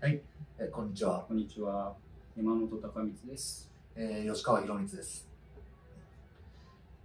[0.00, 0.22] え
[0.70, 1.94] こんにちは、こんにちは。
[2.36, 3.72] 山本隆光です。
[3.96, 5.28] えー吉川博光です。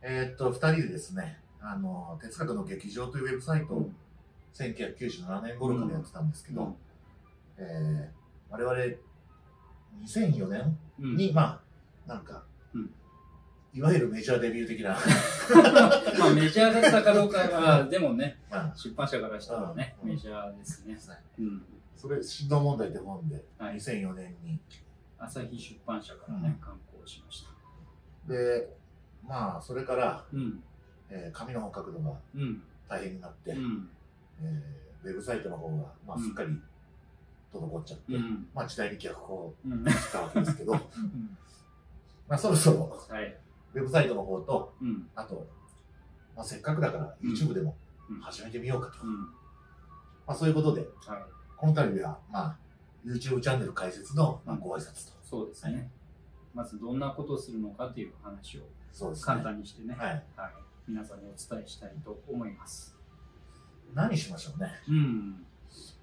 [0.01, 3.90] えーっと、二人でですね、あの、哲学の劇場というウェブサイトを
[4.53, 6.75] 1997年頃からやってたんですけど、
[7.58, 8.77] えー我々
[10.04, 11.18] 2004年うん。
[11.18, 11.60] に、ま
[12.07, 12.44] あ、なんか、
[12.75, 12.89] うん。
[13.73, 14.91] いわゆるメジャーデビュー的な、
[16.20, 20.10] まあメジャーだったかどうかは、 でもね、まあ、出版社からしたらね、うん。
[20.10, 20.96] メジャーですね。
[21.39, 21.66] うん。
[21.96, 24.60] それ、振動問題って本で、はい2004年に。
[25.18, 27.46] 朝日出版社からね、刊行しまし
[28.28, 28.34] た。
[28.34, 28.75] で、
[29.25, 30.64] まあ、それから、うん。
[31.10, 32.62] えー紙の本書くのがうん。
[32.90, 33.90] 大変になって、うん。
[34.42, 36.50] えーウェブサイトの方が、まあ、うんすっかり
[37.54, 38.48] 滞っちゃって、うん。
[38.54, 39.86] まあ、時代に逆行うん。
[39.86, 40.73] したわけですけど、
[42.28, 43.38] まあ、そろそろはい。
[43.73, 45.10] ウェブサイトの方と、うん。
[45.16, 45.48] あと、
[46.36, 47.76] まあ、せっかくだからうん YouTube でも
[48.10, 49.06] うん始めてみようかと。
[49.06, 49.22] うん。
[49.22, 49.30] ま
[50.28, 50.86] あ、そういうことで、は
[51.18, 51.23] い。
[51.63, 52.58] この度は、まあ、
[53.05, 55.13] YouTube チャンネル開設の、まあ、うんご挨拶と。
[55.23, 55.89] そうですね。
[56.53, 59.25] まずどんなことをするのかという話をそうですね。
[59.25, 60.09] 簡単にしてね、はい。
[60.36, 60.52] はい。
[60.89, 62.97] 皆さんにお伝えしたいと思います。
[63.94, 64.72] 何しましょうね。
[64.89, 65.45] うん。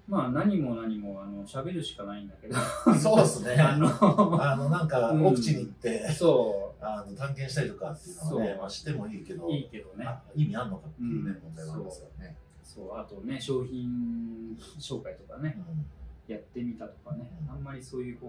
[0.07, 2.55] まあ何も何も、あの、喋るしかないんだけど、
[2.99, 3.53] そうですね。
[3.61, 10.05] あの、あの、なんか、うん奥地に行って、そあの探検したりとかっていうのはねまあ、してもいいけど、う、いいけどね。
[10.07, 12.35] あ意味あんのかっていうね、うん問題はありますからね。
[12.63, 15.85] そう、あとね、商品紹介とかね、うん
[16.27, 17.51] やってみたとかねう、ん。
[17.51, 18.27] あんまりそういう方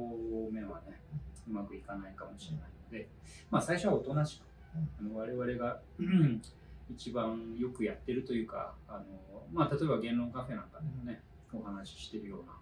[0.51, 1.01] 面はね、
[1.49, 3.09] うまくいかないかもしれないので、
[3.51, 4.45] まあ最初はおとなしく、
[4.99, 6.43] あの我々がうん
[6.91, 9.05] 一番よくやってるというか、あの
[9.53, 12.53] まあ例えば言論カフェなんかでもね、お話ししてるような、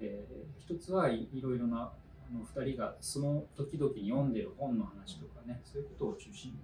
[0.00, 1.92] えー一つはいいろいろな、
[2.30, 6.58] あの二人がその時々に読んでる本の話とかね、そういうことを中心に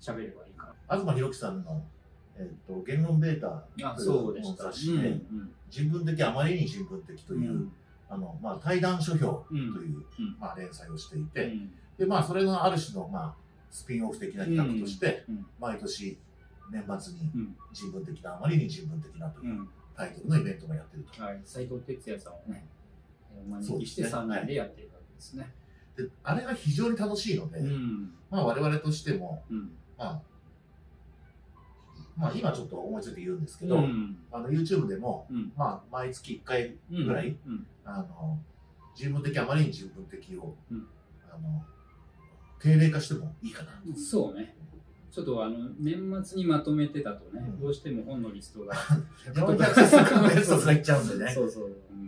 [0.00, 1.82] 喋ればいいか東博樹さんの、
[2.36, 4.64] えっと言論ベータといそうでした。
[4.64, 7.68] 雑誌で、うん人文的あまりに人文的とうんいう、
[8.08, 13.34] あのまあ、対談書評とうんいう、うんまあ、連載をしていて、うんでまあ、それのある種の、まあ、
[13.70, 16.16] スピンオフ的な企画として、うん毎年
[16.70, 21.22] 年末にうん人文的なあまりに人文的なとういうんタイトルのイベントもやってると。
[21.22, 22.66] はい、斉藤哲也さんをね、
[23.46, 25.52] お招きしてそうですね3人でやっているわけですね。
[25.96, 28.12] であれが非常に楽しいので、うん。
[28.30, 29.70] まあ、我々としても、うん。
[29.96, 30.22] まあ
[32.16, 34.16] まあ、今ちょっと思いついて言うんですけど、うん。
[34.30, 37.66] あの YouTube でも、うんまあ、毎月1回うんぐらいうん。
[37.84, 38.38] あの
[38.94, 40.86] 人文的あまりに人文的を、うん
[41.28, 41.64] あの
[42.60, 43.98] 定例化してもいいかなと。
[43.98, 44.54] そうね。
[45.10, 48.74] ちょっとあの年末にまとめてたとね、うんどうしても本のリストが。
[48.74, 51.50] 400冊のやつとかいっちゃうんでね そう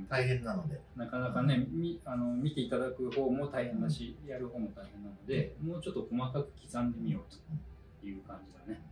[0.09, 8.83] 大変なのでなかなかね、みあの見ていただく方も大変だし、やる方も大変なので、もうちょっと細かく刻んでみようという感じだね。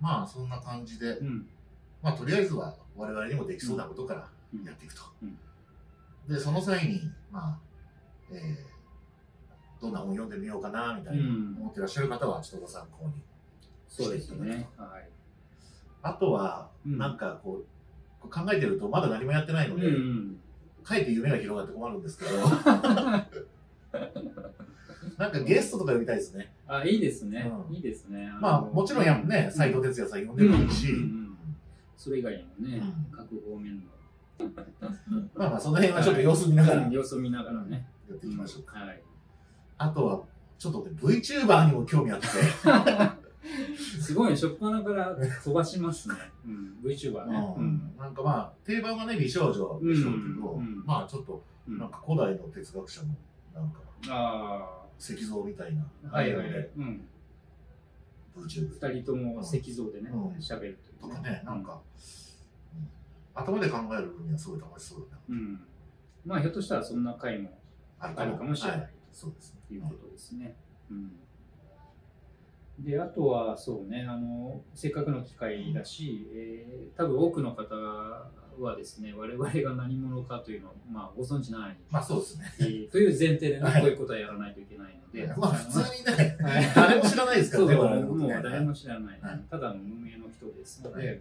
[0.00, 1.46] まあそんな感じで、うん。
[2.02, 5.02] まあ、とりあえずは我々にもできそうなことからうんやっていくと。
[5.22, 5.38] うん
[6.28, 7.58] でその際に、まあ
[8.32, 8.76] えー
[9.80, 13.12] どんな本読んでみようかなみたいなうん思ってらっしゃる方はちょっとご参考に。
[13.88, 14.66] そうですね。
[14.76, 15.08] はい。
[16.02, 17.62] あとは、うんなんかこ
[18.24, 20.40] う考えてるとまだ何もやってないので、うん。
[20.82, 22.30] かえって夢が広がって困るんですけど
[25.18, 26.52] なんかゲストとか呼びたいですね。
[26.66, 27.50] あ、いいですね。
[27.68, 27.74] うん。
[27.74, 28.26] いいですね。
[28.26, 30.98] のまあもちろんやんね、斎藤哲也さん呼んでもいいし、うん。
[30.98, 31.26] うん
[31.96, 33.06] それ以外にもね、うん。
[33.10, 33.82] 各方面の。
[35.34, 36.80] まあまあその辺はちょっと様子見ながら。
[36.82, 37.88] やうん様子を見ながらね。
[38.14, 38.78] っていきましょうか。
[38.78, 39.02] はい。
[39.78, 40.22] あとは、
[40.58, 42.26] ちょっとね、VTuber にも興味あって、
[43.76, 46.14] すごいね、しょっぱなから飛ばしますね。
[46.46, 47.54] うん、VTuber ね。
[47.58, 47.92] うん。
[47.98, 50.84] なんかまあ、定番はね、美少女でしょうけど、うん。
[50.84, 51.78] まあちょっと、うん。
[51.78, 53.08] なんか古代の哲学者の、
[53.54, 57.08] なんか、あ石像みたいな、あ、はいはいはいうん。
[58.36, 61.78] VTuber 二人とも石像でねうん、喋るというとかね、なんか、うん
[63.36, 65.20] 頭で考える分にはすごい楽しそうだな。
[65.28, 65.60] うん。
[66.24, 67.50] まあ、ひょっとしたらそんな回も
[68.00, 69.60] あるかもしれないはいそうですね。
[69.68, 70.56] ということですね。
[70.90, 71.12] うん。
[72.78, 82.54] で、あとはそうね、あの、せっかくの機会だし、えー多分多くの方はですね、我々が何者かというのを、まあ、ご存知ない、まあそうですね。
[82.60, 84.62] えーという前提でね、はいこういうことはやらないとい
[85.36, 86.72] まあ普通にね、はい。
[86.74, 89.40] 誰も知らないですからね、我々もう誰も知らない、はい。
[89.50, 90.82] ただの無名の人です。
[90.82, 91.20] ので、はい。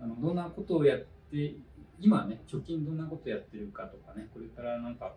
[0.00, 1.00] あのどんなことをやっ
[1.30, 1.54] て、
[2.00, 5.12] 今ね、直近どんなことをやってるかとかね、これからなんか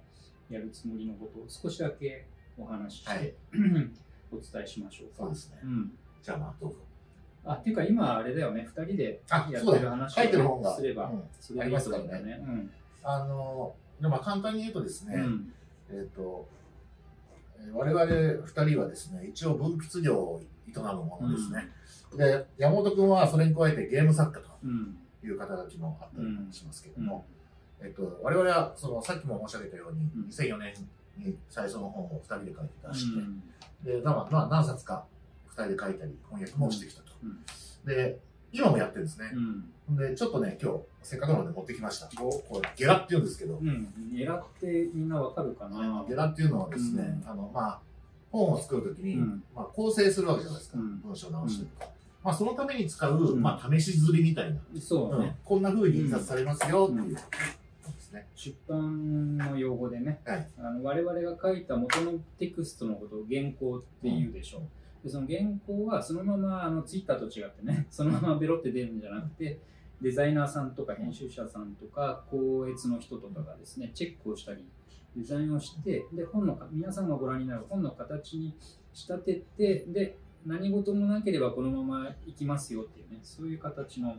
[0.50, 2.28] やるつもりのことを少しだけ
[2.58, 3.34] お話しして、はい。
[4.32, 5.24] お伝えしましょうか。
[5.24, 5.60] そうですね。
[5.64, 5.92] うん、
[6.22, 6.78] じゃあまあどうぞ。
[7.46, 12.44] あっていうか今あれだよね、2人であやってる話書いてる本がすれば、うんそれがいいと思うんだよね。
[12.46, 12.72] うん。
[13.04, 15.54] あの、でまあ簡単に言うとですね、うん。
[15.90, 16.57] えっ、と、えー
[17.74, 18.06] 我々
[18.46, 21.70] 二人はですね、一応文筆業を営むものですね。
[22.16, 24.98] で、山本君はそれに加えてゲーム作家とうん。
[25.24, 27.06] いう肩書きもあったりもしますけどうん。
[27.06, 27.26] も、
[27.82, 30.30] えっと、我々はそのさっきも申し上げたように、うん。
[30.30, 30.74] 2004年
[31.18, 33.44] に最初の本を2人で書いて出して、うん。
[33.84, 35.06] で、まあ、まあ、何冊か
[35.50, 37.14] 2人で書いたり、翻訳もしてきたと。
[37.24, 37.40] うん。
[37.86, 38.20] で、
[38.52, 39.32] 今もやってるんですね。
[39.90, 39.94] う。
[39.94, 39.98] ん。
[39.98, 42.08] で、ちょっとね、今日、せっかくなので持ってきました。
[42.18, 46.06] これ、ゲラって言うんですけど、うん、狙ってみんなわかるかな。
[46.08, 47.30] ゲラっていうのはですね、うん。
[47.30, 47.80] あの、まあ、
[48.32, 49.44] 本を作るときに、うん。
[49.56, 50.80] まあ、構成するわけじゃないですか。
[50.80, 51.02] うん。
[51.02, 51.66] 文章を直して。
[51.66, 51.92] とか。
[52.24, 53.42] まあ、そのために使う、うん。
[53.42, 54.60] まあ、試し刷りみたいな。
[54.74, 57.18] うんそうね、こんな風に印刷されますよっていう。
[58.36, 60.48] 出版の用語でね、はい。
[60.58, 64.60] あの我々が書いた元のテクストのことを原稿っていうでしょ。
[64.60, 64.62] う。
[65.04, 69.60] でその原稿はそのままあのツイッターと違ってね、 そのままベロって出るんじゃなくて、
[70.02, 74.66] デザイナーさんとか編集者さんとか、校閲の人とかがですね、チェックをしたり、
[75.16, 78.56] デザインをして、で、本のか、皆さんがご覧になる本の形に
[78.94, 84.16] 仕立てて、で、何事もなければこのままいきますよっていうね、そういう形の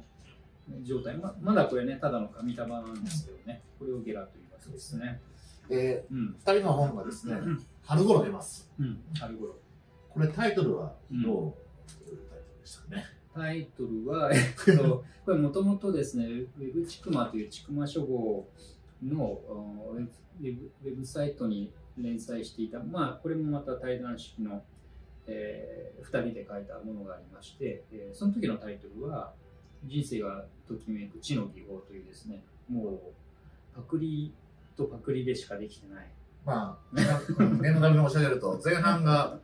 [0.83, 1.17] 状態。
[1.17, 5.21] ままだこれね、ただの紙束なんですけどね、これをゲラと言いますですね。
[5.69, 6.37] で、うん。
[6.39, 7.67] 二人の本がですねう、ん。
[7.85, 8.71] 春頃出ます。
[8.79, 9.01] うん。
[9.19, 9.57] 春頃。
[10.11, 11.55] これタイトルはど
[12.07, 13.05] ういうタイトルでしたかね？
[13.35, 18.49] タイトルは、えっと、 これもともとですね、ウェブチクマというチクマ書房
[19.05, 19.97] のお
[20.41, 24.63] ウェブサイトに連載していた、まあ、これもまた対談式の、
[25.27, 29.33] えー、2人で書いたものがありまして、えーその時のタイトルは、
[29.85, 34.33] 人生がときめく知の技法というですね、もう、パクリ
[34.77, 36.11] とパクリでしかできてない。
[36.45, 39.39] まあ、うん念のために申し上げると、前半が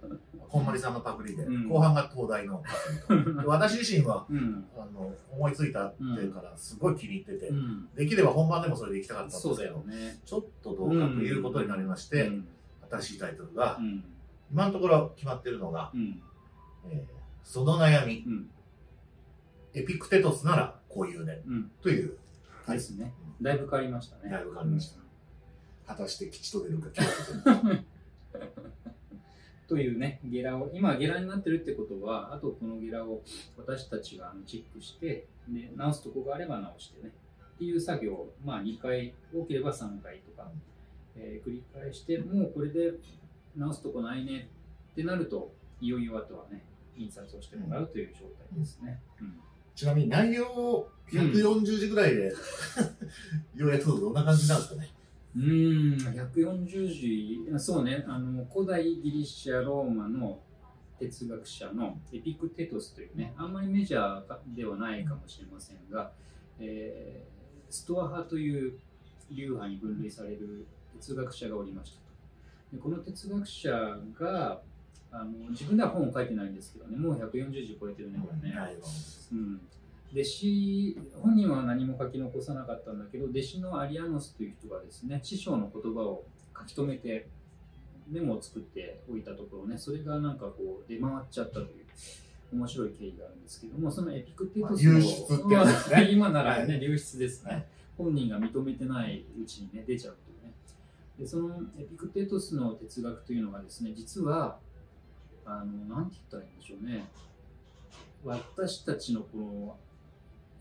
[0.49, 2.73] こんまりさんのパクリで、うん後半が東大のパ
[3.14, 3.35] クリと。
[3.43, 4.64] で私自身はうん。
[4.76, 7.88] あの思いついたってからすごい気に入ってて、うん。
[7.94, 10.20] できれば本番でもそれで行きたかったんですそうだけど、よね。
[10.25, 12.49] ちょっとどうかということになりまして、うん。
[12.91, 14.05] 新しいタイトルが、うん。
[14.50, 16.23] 今のところ決まってるのが、うん。
[16.88, 17.14] えー
[17.44, 18.50] その悩み、うん。
[19.75, 21.70] エピクテトスならこういうね、うん。
[21.82, 22.17] という、
[22.64, 23.12] はいですね。
[23.43, 24.31] だいぶ変わりましたね。
[24.31, 25.00] だいぶ変わりました
[25.87, 27.85] 果たして吉と出るか凶と出るか。
[29.75, 33.23] というね、ゲラを、今ゲラになってるってことは、あとこのゲラを
[33.56, 37.11] 私たちがチェックして、で直すとこがあれば直してね、
[37.56, 40.49] っていう作業を、まあ2回、多ければ3回とか、
[41.17, 42.93] えー繰り返して、もうこれで
[43.56, 44.49] 直すとこないね
[44.93, 46.62] ってなると、いよいよあとはね、
[46.97, 48.21] 印刷をしてもらうという状
[48.53, 49.00] 態ですね。
[49.21, 49.41] うん
[49.75, 52.32] ちなみに内容を140字ぐらいで、
[53.56, 54.88] 要約するとどんな感じなんですかね？
[55.37, 60.41] うーん、140字、そうね、あの古代ギリシャ・ローマの
[60.99, 66.13] 哲学者のエピクテトスというね、あんまりメジャーではないかもしれませんが、
[66.61, 67.35] えー
[67.75, 68.79] ストア派という
[69.33, 70.65] 流派に分類される
[70.95, 72.77] 哲学者がおりましたと。
[72.77, 73.71] でこの哲学者
[74.17, 74.61] が
[75.11, 78.57] あの自分では本を書いてないんですけどね、もう140字超えてるね、これね。
[79.33, 79.61] うん、
[80.14, 86.25] 弟子本人は何も書き残さなかったんだけど弟子のアリアノスという人がですね師匠の言葉を
[86.56, 87.26] 書き留めて
[88.08, 91.84] メモを作っておいたところねそれがなんかこう出回っちゃったという
[92.52, 95.96] 面白い経緯があるんですけどもそのエピクテトスの、まあ流出ってやつですね。
[95.96, 97.66] まあ 今ならね、は流出ですね、はい。
[97.99, 100.55] 本人が認めてないうちにね出ちゃうというね。
[101.19, 104.61] でそのエピクテトスの哲学というのがですね実は
[105.44, 107.05] あのなんて言ったらいいんでしょうね。
[108.25, 109.76] 私たちのこの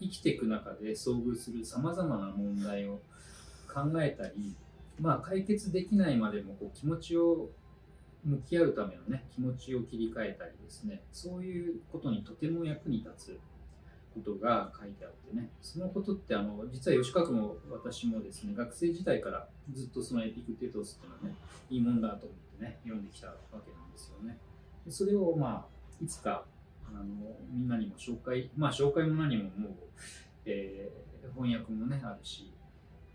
[0.04, 3.00] 生きていく中で遭遇するさまざまな問題を
[3.74, 4.56] 考えたり、
[5.00, 7.50] まあ、解決できないまでもこう気持ちを
[8.24, 13.40] 向き合うためのね気持ちを切り替えたりですねそういうことにとても役に立つ
[14.14, 21.36] ことが書いてあってねそのことってあの実は吉川君も私もですね学生時代からずっとそのエピクテトスっていうのはね
[21.70, 24.38] いいもんだと思ってね読んできたわけなんですよね。
[24.90, 26.46] それをまあいつか
[26.94, 27.06] あの
[27.52, 29.74] みんなにも紹介まあ紹介も何ももう、
[30.46, 31.04] えー
[31.36, 32.54] 翻訳もねあるし、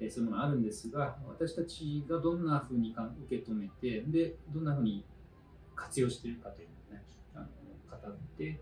[0.00, 5.04] えーそういうものあるんですが私たちがどんなふうにか受け止めてでどんなふうに
[5.76, 7.04] 活用しているかというのをね
[7.35, 7.47] あの
[7.90, 8.58] 語って、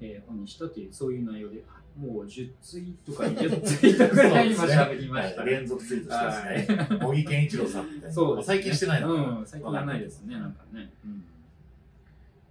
[0.00, 1.62] えー本にしたというそういう内容で
[1.96, 6.98] もう10ツイートか20ツイートぐらい今喋りましたはい連続ツイートしてですね。
[7.00, 8.12] 茂木健一郎さんみたいな。
[8.12, 8.42] そうね。
[8.42, 9.38] 最近してないのかな。
[9.38, 10.92] うん、最近はないですね、なんかね。
[11.04, 11.24] うん。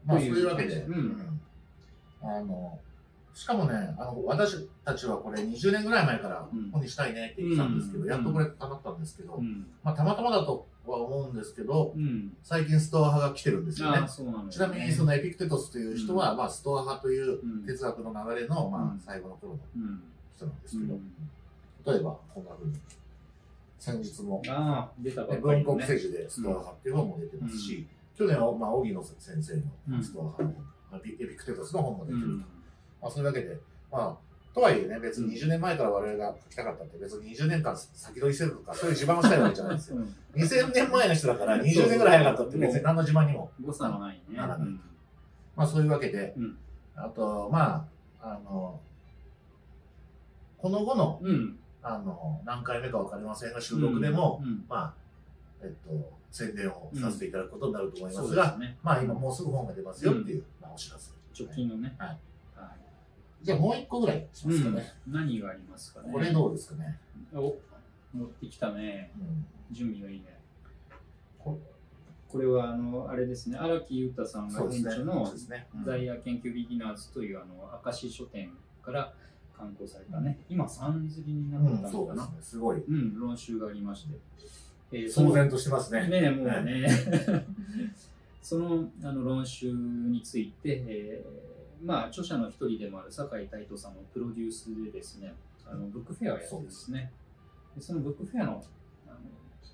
[0.03, 1.24] まあ、そうというわけで、うんうん
[2.25, 2.79] あの、
[3.33, 9.67] しかもね、あの、私たちはこれ20年ぐらい前からうん本にしたいねって言ってたんですけど、うんやっとこれ叶ったんですけど、うん。
[9.83, 12.31] まあ、たまたまだとは思うんですけど、うん。
[12.43, 14.07] 最近ストア派が来てるんですよね。
[14.49, 20.01] ちなみにそのエピクテトスという人は、まあ、ストア派といううん哲学の流れの、まうんあ、最後の頃のうん。
[20.35, 21.11] 人なんですけど、うん。
[21.85, 22.73] 例えばこんな風に
[23.79, 24.41] 先日も、
[25.41, 25.63] 文。
[25.63, 27.85] 国政治でストア派っていう本も出てますし、
[28.17, 29.13] 去年は、まあ、荻野先
[29.43, 29.57] 生う
[29.91, 32.35] んのストア派の、まあエピクテトスの本も出うてると。
[32.37, 32.39] ん。
[32.39, 32.45] ま
[33.07, 33.57] あ、そういうわけで、
[33.91, 39.97] まあ、とはいえね、別に20年前から我々が書きたかったって、別に20年間先取りしてるとか、そういう自慢をしたいわけじゃないですよ。
[39.97, 43.49] うん2000年前の人だから20年ぐらい早かったって別に何の自慢にも。
[43.63, 44.37] 誤差のないね。
[44.37, 44.81] ならないうん
[45.55, 46.57] まあそういうわけで、うん
[46.95, 47.87] あと、ま
[48.21, 48.79] あ、あの、
[50.57, 51.57] この後の、うん。
[51.83, 54.93] あの、何回目かわかりませんが、収録でも、うん、まあ、
[55.61, 58.77] えっと、宣伝をさせていただくことになると思いますが、そうですね。
[58.83, 61.11] まあ今もうすぐ本が出ますよっていう、まあお知らせ。
[61.37, 61.95] 直近のね。
[61.97, 62.09] はい
[62.55, 62.69] はい。
[63.43, 64.93] じゃあもう一個ぐらいしますかね。
[65.07, 66.11] うん何がありますかね。
[66.11, 66.99] これどうですかね。
[67.33, 67.55] お
[68.13, 69.11] 持ってきたね。
[69.19, 70.39] うん準備がいいね。
[71.39, 71.59] こ
[72.27, 74.91] これはあのあれですね、荒木裕太さんがそうですね。
[74.91, 75.33] 編著の
[75.85, 78.51] 在野研究ビギナーズというあの明石書店
[78.83, 79.13] から
[79.57, 82.29] 刊行されたね、今、三釣りになうん、ったのかな。
[82.41, 82.77] すごい。
[82.83, 84.19] うん、論集がありまして。
[84.95, 86.07] えー騒然としてますね。
[86.07, 86.87] ねもうね、
[88.41, 95.33] そのあの論集について、えーまあ、著者の一人でもある酒井太斗さんのプロデュースでですね、
[95.65, 97.11] あのブックフェアをやってですね、
[97.75, 98.63] でそのブックフェアの、
[99.07, 99.11] あ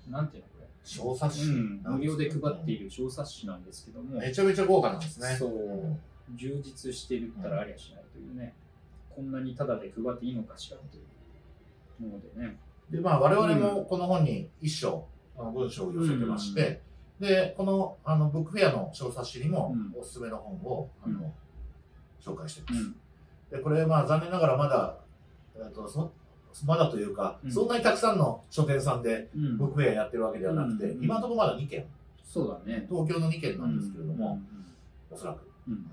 [0.08, 1.44] のなんていうのこれ、小冊子。
[1.44, 2.84] うん、無料で配っている。
[2.86, 5.36] る小冊子なんですけども、めちゃめちゃ豪華なんですね。
[5.38, 5.96] そう。
[6.34, 8.54] 充実してるったらありゃしないというね、
[9.14, 11.00] こんなにタダで配っていいのかしらとい
[12.00, 12.56] うものでね。
[12.90, 15.06] で、まあ、我々もこの本に一章、
[15.38, 16.80] あの文章を寄せてまして、
[17.20, 20.00] で、このあのブックフェアの小冊子にもうん。
[20.00, 21.14] おすすめの本を、あうん。
[21.14, 21.32] の
[22.20, 22.82] 紹介してます。
[22.82, 22.96] うん、
[23.50, 24.98] で、これ、まあ、残念ながらまだ、
[25.56, 26.10] えっとそ
[26.66, 27.52] まだというか、うん。
[27.52, 29.58] そんなにたくさんの書店さんでうん。
[29.58, 31.04] ブックフェアやってるわけではなくて、うん。
[31.04, 31.86] 今のところまだ2件、
[32.24, 32.86] そうだね。
[32.88, 34.40] 東京の2件なんですけれども、
[35.10, 35.70] うおそらく。
[35.70, 35.72] ん。
[35.72, 35.86] うん。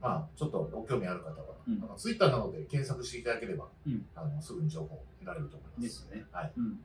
[0.00, 1.34] まあ、ちょっとご興味ある方は、
[1.68, 1.82] うん。
[1.82, 4.06] あのツイッターなどで検索していただければ、うん。
[4.14, 5.82] あのすぐに情報を得られると思います。
[5.82, 6.24] ですね。
[6.32, 6.52] はい。
[6.56, 6.80] うん、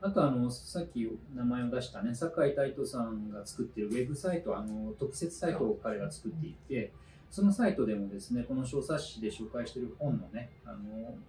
[0.00, 6.92] あとあの、さっき名前を出したね、酒井太斗さんが作っているウェブサイト、あの特設サイトを彼が作っていて、
[7.30, 10.78] そのサイトでもですね、この小冊子で紹介している本のね、あの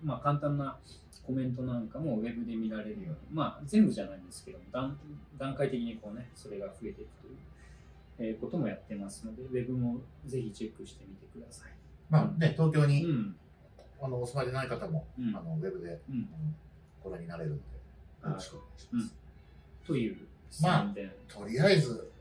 [0.04, 0.78] まあ、簡単な
[1.26, 4.98] コメントなんかもウェブで見られるように、まあ、全部じゃないんですけども、段
[5.38, 7.38] 段階的にこうね、それが増えていくという、
[8.20, 11.72] えーこともやってますので、ウェブもぜひチェックしてみてください。
[12.10, 13.36] まあね、東京に、うん。
[14.02, 16.30] あのお住まいでない方も、うんあのウェブで、うんうん
[17.02, 17.62] ご覧になれるので、
[18.24, 19.14] よろしくお願いします。
[19.86, 20.18] という
[20.62, 20.94] まあ。
[21.28, 22.12] とりあえず、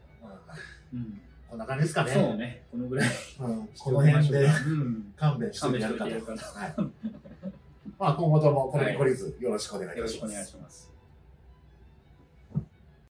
[0.93, 2.13] うんうんこんな感じですかね。
[2.13, 3.09] そうね、このぐらい。
[3.41, 5.13] うんこの辺でうん。
[5.17, 6.11] 勘弁してやるかと。
[6.11, 6.75] はい
[7.99, 9.79] まあ今後ともこれに懲りずよろしくお。
[9.79, 10.93] 願いします。